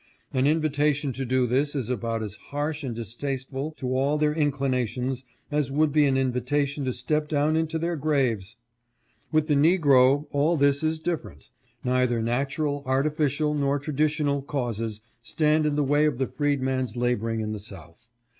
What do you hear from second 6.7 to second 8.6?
to step down into their graves.